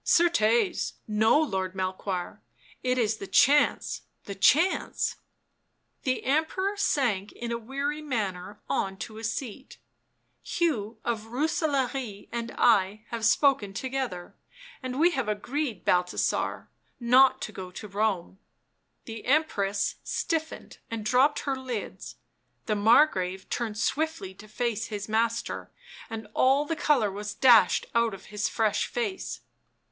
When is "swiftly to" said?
23.77-24.47